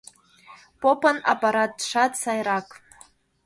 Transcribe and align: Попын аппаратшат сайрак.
Попын 0.81 1.17
аппаратшат 1.31 2.11
сайрак. 2.21 2.67